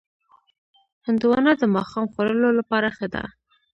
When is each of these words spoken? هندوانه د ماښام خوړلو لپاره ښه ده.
هندوانه 1.07 1.51
د 1.57 1.63
ماښام 1.75 2.05
خوړلو 2.13 2.49
لپاره 2.59 2.87
ښه 2.97 3.07
ده. 3.13 3.23